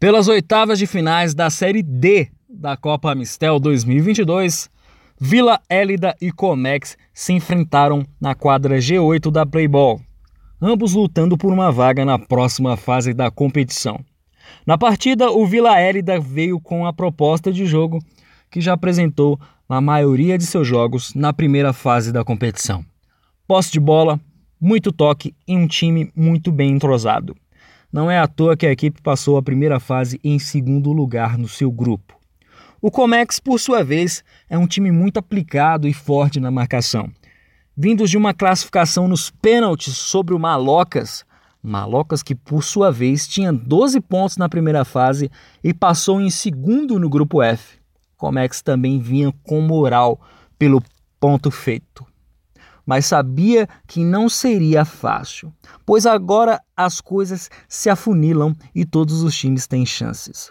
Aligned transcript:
Pelas 0.00 0.28
oitavas 0.28 0.78
de 0.78 0.86
finais 0.86 1.34
da 1.34 1.50
Série 1.50 1.82
D 1.82 2.28
da 2.48 2.76
Copa 2.76 3.10
Amistel 3.10 3.58
2022, 3.58 4.70
Vila 5.20 5.60
Élida 5.68 6.14
e 6.20 6.30
Comex 6.30 6.96
se 7.12 7.32
enfrentaram 7.32 8.06
na 8.20 8.32
quadra 8.32 8.78
G8 8.78 9.28
da 9.32 9.44
Playball, 9.44 10.00
ambos 10.62 10.92
lutando 10.92 11.36
por 11.36 11.52
uma 11.52 11.72
vaga 11.72 12.04
na 12.04 12.16
próxima 12.16 12.76
fase 12.76 13.12
da 13.12 13.28
competição. 13.28 13.98
Na 14.64 14.78
partida, 14.78 15.32
o 15.32 15.44
Vila 15.44 15.80
Élida 15.80 16.20
veio 16.20 16.60
com 16.60 16.86
a 16.86 16.92
proposta 16.92 17.52
de 17.52 17.66
jogo 17.66 17.98
que 18.52 18.60
já 18.60 18.74
apresentou 18.74 19.36
na 19.68 19.80
maioria 19.80 20.38
de 20.38 20.46
seus 20.46 20.68
jogos 20.68 21.12
na 21.12 21.32
primeira 21.32 21.72
fase 21.72 22.12
da 22.12 22.22
competição. 22.24 22.84
Posse 23.48 23.72
de 23.72 23.80
bola, 23.80 24.20
muito 24.60 24.92
toque 24.92 25.34
e 25.44 25.56
um 25.56 25.66
time 25.66 26.12
muito 26.14 26.52
bem 26.52 26.70
entrosado. 26.70 27.34
Não 27.90 28.10
é 28.10 28.18
à 28.18 28.26
toa 28.26 28.54
que 28.54 28.66
a 28.66 28.70
equipe 28.70 29.00
passou 29.00 29.38
a 29.38 29.42
primeira 29.42 29.80
fase 29.80 30.20
em 30.22 30.38
segundo 30.38 30.92
lugar 30.92 31.38
no 31.38 31.48
seu 31.48 31.70
grupo. 31.70 32.18
O 32.82 32.90
Comex, 32.90 33.40
por 33.40 33.58
sua 33.58 33.82
vez, 33.82 34.22
é 34.48 34.58
um 34.58 34.66
time 34.66 34.92
muito 34.92 35.18
aplicado 35.18 35.88
e 35.88 35.94
forte 35.94 36.38
na 36.38 36.50
marcação. 36.50 37.10
Vindos 37.74 38.10
de 38.10 38.18
uma 38.18 38.34
classificação 38.34 39.08
nos 39.08 39.30
pênaltis 39.30 39.96
sobre 39.96 40.34
o 40.34 40.38
Malocas, 40.38 41.24
Malocas 41.62 42.22
que 42.22 42.34
por 42.34 42.62
sua 42.62 42.92
vez 42.92 43.26
tinha 43.26 43.52
12 43.52 44.00
pontos 44.00 44.36
na 44.36 44.50
primeira 44.50 44.84
fase 44.84 45.30
e 45.64 45.72
passou 45.72 46.20
em 46.20 46.28
segundo 46.28 46.98
no 46.98 47.08
grupo 47.08 47.42
F. 47.42 47.78
Comex 48.18 48.60
também 48.60 49.00
vinha 49.00 49.32
com 49.42 49.62
moral 49.62 50.20
pelo 50.58 50.82
ponto 51.18 51.50
feito 51.50 52.06
mas 52.88 53.04
sabia 53.04 53.68
que 53.86 54.02
não 54.02 54.30
seria 54.30 54.82
fácil, 54.82 55.52
pois 55.84 56.06
agora 56.06 56.58
as 56.74 57.02
coisas 57.02 57.50
se 57.68 57.90
afunilam 57.90 58.56
e 58.74 58.82
todos 58.86 59.22
os 59.22 59.36
times 59.36 59.66
têm 59.66 59.84
chances. 59.84 60.50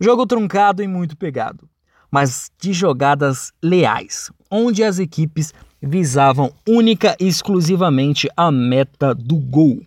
Jogo 0.00 0.24
truncado 0.24 0.80
e 0.80 0.86
muito 0.86 1.16
pegado, 1.16 1.68
mas 2.08 2.52
de 2.56 2.72
jogadas 2.72 3.50
leais, 3.60 4.30
onde 4.48 4.84
as 4.84 5.00
equipes 5.00 5.52
visavam 5.82 6.54
única 6.68 7.16
e 7.18 7.26
exclusivamente 7.26 8.28
a 8.36 8.52
meta 8.52 9.12
do 9.12 9.34
gol. 9.34 9.84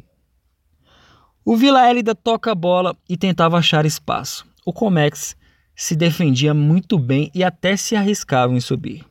O 1.46 1.56
Vila 1.56 1.90
Élida 1.90 2.14
toca 2.14 2.52
a 2.52 2.56
bola 2.56 2.94
e 3.08 3.16
tentava 3.16 3.58
achar 3.58 3.86
espaço. 3.86 4.46
O 4.66 4.74
Comex 4.74 5.34
se 5.74 5.96
defendia 5.96 6.54
muito 6.54 7.00
bem 7.00 7.32
e 7.34 7.42
até 7.42 7.78
se 7.78 7.96
arriscava 7.96 8.54
em 8.54 8.60
subir. 8.60 9.06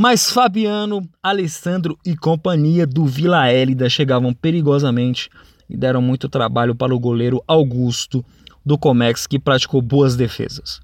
Mas 0.00 0.30
Fabiano, 0.30 1.02
Alessandro 1.20 1.98
e 2.06 2.16
companhia 2.16 2.86
do 2.86 3.04
Vila 3.04 3.50
Élida 3.50 3.90
chegavam 3.90 4.32
perigosamente 4.32 5.28
e 5.68 5.76
deram 5.76 6.00
muito 6.00 6.28
trabalho 6.28 6.72
para 6.72 6.94
o 6.94 7.00
goleiro 7.00 7.42
Augusto 7.48 8.24
do 8.64 8.78
Comex, 8.78 9.26
que 9.26 9.40
praticou 9.40 9.82
boas 9.82 10.14
defesas. 10.14 10.80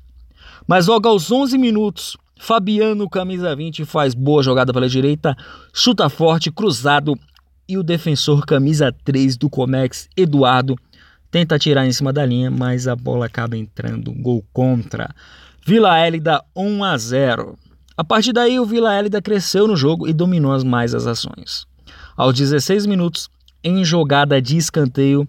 Mas 0.66 0.88
logo 0.88 1.08
aos 1.08 1.30
11 1.30 1.56
minutos, 1.56 2.16
Fabiano, 2.36 3.08
camisa 3.08 3.54
20, 3.54 3.84
faz 3.84 4.14
boa 4.14 4.42
jogada 4.42 4.72
pela 4.72 4.88
direita, 4.88 5.36
chuta 5.72 6.08
forte, 6.08 6.50
cruzado 6.50 7.16
e 7.68 7.78
o 7.78 7.84
defensor 7.84 8.44
camisa 8.44 8.92
3 9.04 9.36
do 9.36 9.48
Comex, 9.48 10.08
Eduardo, 10.16 10.76
tenta 11.30 11.56
tirar 11.56 11.86
em 11.86 11.92
cima 11.92 12.12
da 12.12 12.26
linha, 12.26 12.50
mas 12.50 12.88
a 12.88 12.96
bola 12.96 13.26
acaba 13.26 13.56
entrando, 13.56 14.12
gol 14.12 14.44
contra. 14.52 15.14
Vila 15.64 16.04
Élida 16.04 16.42
1 16.56 16.82
a 16.82 16.98
0. 16.98 17.63
A 17.96 18.02
partir 18.02 18.32
daí, 18.32 18.58
o 18.58 18.66
Vila 18.66 18.92
Élida 18.94 19.22
cresceu 19.22 19.68
no 19.68 19.76
jogo 19.76 20.08
e 20.08 20.12
dominou 20.12 20.64
mais 20.64 20.94
as 20.94 21.06
ações. 21.06 21.64
Aos 22.16 22.34
16 22.34 22.86
minutos, 22.86 23.28
em 23.62 23.84
jogada 23.84 24.42
de 24.42 24.56
escanteio, 24.56 25.26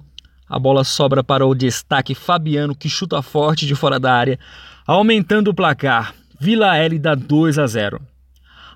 a 0.50 0.58
bola 0.58 0.84
sobra 0.84 1.24
para 1.24 1.46
o 1.46 1.54
destaque 1.54 2.16
Fabiano, 2.16 2.76
que 2.76 2.90
chuta 2.90 3.22
forte 3.22 3.68
de 3.68 3.76
fora 3.76 4.00
da 4.00 4.14
área, 4.14 4.40
aumentando 4.86 5.50
o 5.50 5.54
placar. 5.54 6.14
Vila 6.40 6.78
Élida 6.78 7.16
2 7.16 7.60
a 7.60 7.68
0. 7.68 8.02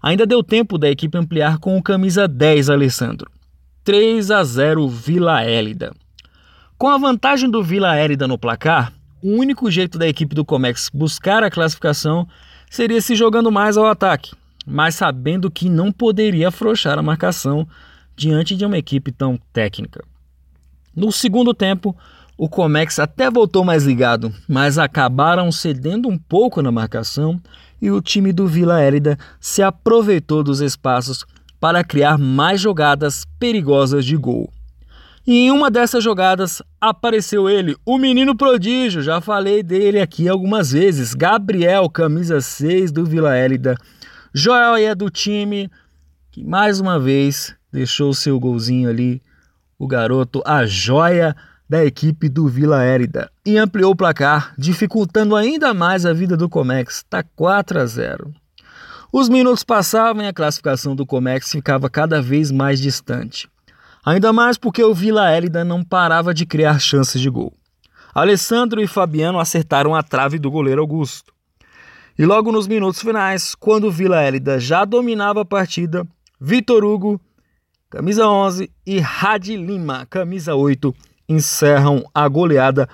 Ainda 0.01 0.25
deu 0.25 0.43
tempo 0.43 0.77
da 0.77 0.89
equipe 0.89 1.17
ampliar 1.17 1.57
com 1.57 1.77
o 1.77 1.83
camisa 1.83 2.27
10 2.27 2.69
Alessandro. 2.69 3.29
3 3.83 4.31
a 4.31 4.43
0 4.43 4.87
Vila 4.87 5.43
Élida. 5.43 5.91
Com 6.77 6.87
a 6.87 6.97
vantagem 6.97 7.49
do 7.49 7.63
Vila 7.63 7.97
Élida 7.97 8.27
no 8.27 8.37
placar, 8.37 8.93
o 9.21 9.35
único 9.35 9.69
jeito 9.69 9.97
da 9.97 10.07
equipe 10.07 10.33
do 10.33 10.45
Comex 10.45 10.89
buscar 10.93 11.43
a 11.43 11.51
classificação 11.51 12.27
seria 12.69 13.01
se 13.01 13.15
jogando 13.15 13.51
mais 13.51 13.77
ao 13.77 13.85
ataque, 13.85 14.33
mas 14.65 14.95
sabendo 14.95 15.49
que 15.49 15.69
não 15.69 15.91
poderia 15.91 16.49
afrouxar 16.49 16.97
a 16.97 17.03
marcação 17.03 17.67
diante 18.15 18.55
de 18.55 18.65
uma 18.65 18.77
equipe 18.77 19.11
tão 19.11 19.39
técnica. 19.51 20.03
No 20.95 21.11
segundo 21.11 21.53
tempo, 21.53 21.95
o 22.37 22.47
Comex 22.47 22.99
até 22.99 23.29
voltou 23.29 23.63
mais 23.63 23.83
ligado, 23.83 24.33
mas 24.47 24.77
acabaram 24.77 25.51
cedendo 25.51 26.07
um 26.07 26.17
pouco 26.17 26.61
na 26.61 26.71
marcação 26.71 27.41
e 27.81 27.89
o 27.91 28.01
time 28.01 28.31
do 28.31 28.47
Vila 28.47 28.79
Érida 28.81 29.17
se 29.39 29.61
aproveitou 29.61 30.43
dos 30.43 30.59
espaços 30.59 31.25
para 31.59 31.83
criar 31.83 32.17
mais 32.17 32.61
jogadas 32.61 33.25
perigosas 33.39 34.05
de 34.05 34.15
gol. 34.15 34.51
E 35.25 35.33
em 35.33 35.51
uma 35.51 35.69
dessas 35.69 36.03
jogadas 36.03 36.61
apareceu 36.79 37.49
ele, 37.49 37.75
o 37.85 37.97
menino 37.97 38.35
prodígio, 38.35 39.01
já 39.01 39.19
falei 39.21 39.61
dele 39.61 39.99
aqui 39.99 40.27
algumas 40.27 40.71
vezes, 40.71 41.13
Gabriel, 41.13 41.89
camisa 41.89 42.41
6 42.41 42.91
do 42.91 43.05
Vila 43.05 43.35
Élida, 43.35 43.75
joia 44.33 44.95
do 44.95 45.09
time, 45.09 45.69
que 46.31 46.43
mais 46.43 46.79
uma 46.79 46.99
vez 46.99 47.55
deixou 47.71 48.13
seu 48.13 48.39
golzinho 48.39 48.89
ali, 48.89 49.21
o 49.77 49.87
garoto, 49.87 50.41
a 50.45 50.65
joia 50.65 51.35
da 51.69 51.85
equipe 51.85 52.27
do 52.27 52.47
Vila 52.47 52.83
Érida, 52.83 53.29
e 53.45 53.57
ampliou 53.57 53.91
o 53.91 53.95
placar, 53.95 54.53
dificultando 54.57 55.35
ainda 55.35 55.73
mais 55.73 56.05
a 56.05 56.13
vida 56.13 56.35
do 56.35 56.49
Comex, 56.49 56.97
está 56.97 57.21
4 57.21 57.79
a 57.79 57.85
0. 57.85 58.33
Os 59.11 59.29
minutos 59.29 59.63
passavam 59.63 60.23
e 60.23 60.27
a 60.27 60.33
classificação 60.33 60.95
do 60.95 61.05
Comex 61.05 61.51
ficava 61.51 61.89
cada 61.89 62.21
vez 62.21 62.51
mais 62.51 62.79
distante. 62.79 63.49
Ainda 64.05 64.31
mais 64.31 64.57
porque 64.57 64.83
o 64.83 64.93
Vila 64.93 65.31
Élida 65.31 65.63
não 65.63 65.83
parava 65.83 66.33
de 66.33 66.45
criar 66.45 66.79
chances 66.79 67.21
de 67.21 67.29
gol. 67.29 67.53
Alessandro 68.13 68.81
e 68.81 68.87
Fabiano 68.87 69.39
acertaram 69.39 69.93
a 69.93 70.01
trave 70.01 70.39
do 70.39 70.49
goleiro 70.49 70.81
Augusto. 70.81 71.33
E 72.17 72.25
logo 72.25 72.51
nos 72.51 72.67
minutos 72.67 73.01
finais, 73.01 73.55
quando 73.55 73.87
o 73.87 73.91
Vila 73.91 74.21
Élida 74.21 74.59
já 74.59 74.83
dominava 74.83 75.41
a 75.41 75.45
partida, 75.45 76.05
Vitor 76.39 76.83
Hugo, 76.83 77.19
camisa 77.89 78.27
11, 78.27 78.71
e 78.85 78.99
Radi 78.99 79.55
Lima, 79.55 80.05
camisa 80.09 80.55
8, 80.55 80.93
encerram 81.27 82.03
a 82.13 82.27
goleada 82.27 82.89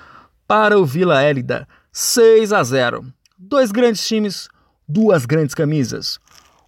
para 0.48 0.78
o 0.78 0.86
Vila 0.86 1.24
Élida, 1.24 1.68
6 1.92 2.54
a 2.54 2.64
0. 2.64 3.06
Dois 3.38 3.72
grandes 3.72 4.08
times, 4.08 4.50
duas 4.88 5.26
grandes 5.26 5.56
camisas. 5.56 6.20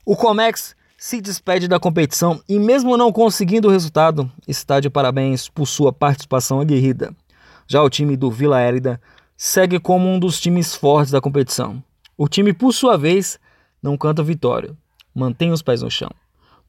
O 0.05 0.15
Comex 0.15 0.75
se 0.97 1.21
despede 1.21 1.67
da 1.67 1.79
competição 1.79 2.41
e, 2.49 2.57
mesmo 2.57 2.97
não 2.97 3.11
conseguindo 3.11 3.67
o 3.67 3.71
resultado, 3.71 4.31
está 4.47 4.79
de 4.79 4.89
parabéns 4.89 5.47
por 5.47 5.67
sua 5.67 5.93
participação 5.93 6.59
aguerrida. 6.59 7.15
Já 7.67 7.83
o 7.83 7.89
time 7.89 8.17
do 8.17 8.31
Vila 8.31 8.59
Érida 8.59 8.99
segue 9.35 9.79
como 9.79 10.09
um 10.09 10.17
dos 10.19 10.39
times 10.39 10.73
fortes 10.73 11.11
da 11.11 11.21
competição. 11.21 11.83
O 12.17 12.27
time, 12.27 12.51
por 12.51 12.73
sua 12.73 12.97
vez, 12.97 13.39
não 13.81 13.95
canta 13.95 14.23
vitória, 14.23 14.75
mantém 15.13 15.51
os 15.51 15.61
pés 15.61 15.83
no 15.83 15.91
chão, 15.91 16.09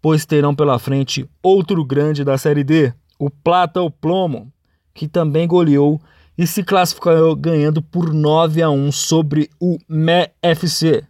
pois 0.02 0.26
terão 0.26 0.54
pela 0.54 0.78
frente 0.78 1.26
outro 1.42 1.82
grande 1.82 2.22
da 2.22 2.36
Série 2.36 2.62
D, 2.62 2.92
o 3.18 3.30
Plata 3.30 3.80
o 3.80 3.90
Plomo, 3.90 4.52
que 4.92 5.08
também 5.08 5.48
goleou 5.48 5.98
e 6.36 6.46
se 6.46 6.62
classificou 6.62 7.34
ganhando 7.34 7.80
por 7.80 8.12
9 8.12 8.60
a 8.62 8.68
1 8.68 8.92
sobre 8.92 9.48
o 9.58 9.78
ME 9.88 10.30
FC. 10.42 11.07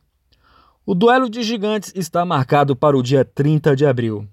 O 0.90 0.94
duelo 0.94 1.28
de 1.28 1.42
gigantes 1.42 1.92
está 1.94 2.24
marcado 2.24 2.74
para 2.74 2.96
o 2.96 3.02
dia 3.02 3.22
30 3.22 3.76
de 3.76 3.84
abril. 3.84 4.26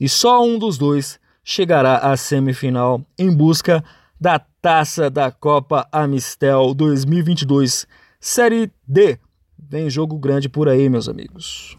E 0.00 0.08
só 0.08 0.44
um 0.44 0.58
dos 0.58 0.76
dois 0.76 1.20
chegará 1.44 1.98
à 1.98 2.16
semifinal 2.16 3.06
em 3.16 3.32
busca 3.32 3.84
da 4.20 4.36
taça 4.36 5.08
da 5.08 5.30
Copa 5.30 5.86
Amistel 5.92 6.74
2022 6.74 7.86
Série 8.18 8.68
D. 8.84 9.16
Vem 9.56 9.88
jogo 9.88 10.18
grande 10.18 10.48
por 10.48 10.68
aí, 10.68 10.88
meus 10.88 11.08
amigos. 11.08 11.78